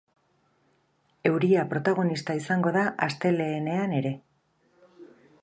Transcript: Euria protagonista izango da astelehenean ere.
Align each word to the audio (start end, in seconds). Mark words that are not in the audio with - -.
Euria 1.31 1.65
protagonista 1.73 2.37
izango 2.41 2.73
da 2.79 2.87
astelehenean 3.09 3.95
ere. 4.01 4.17